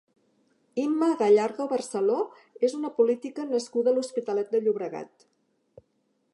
Imma 0.83 1.09
Gallardo 1.19 1.67
Barceló 1.73 2.17
és 2.69 2.75
una 2.79 2.93
política 3.01 3.47
nascuda 3.53 3.93
a 3.93 3.97
l'Hospitalet 3.99 4.53
de 4.57 4.63
Llobregat. 4.65 5.31